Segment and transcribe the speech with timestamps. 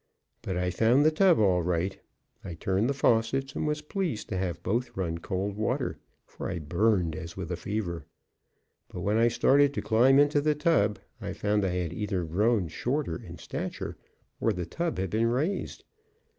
[0.41, 1.99] But I found the tub all right.
[2.43, 6.57] I turned the faucets, and was pleased to have both run cold water, for I
[6.57, 8.07] burned as with a fever.
[8.89, 12.67] But, when I started to climb into the tub, I found I had either grown
[12.67, 13.95] shorter in stature,
[14.39, 15.83] or the tub had been raised.